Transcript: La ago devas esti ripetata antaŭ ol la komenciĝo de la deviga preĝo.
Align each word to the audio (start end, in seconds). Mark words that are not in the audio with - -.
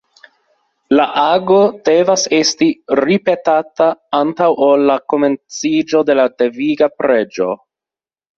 La 0.99 1.03
ago 1.23 1.57
devas 1.89 2.23
esti 2.37 2.69
ripetata 3.01 3.91
antaŭ 4.21 4.49
ol 4.69 4.87
la 4.93 4.97
komenciĝo 5.15 6.03
de 6.11 6.17
la 6.23 6.27
deviga 6.41 6.91
preĝo. 7.05 7.53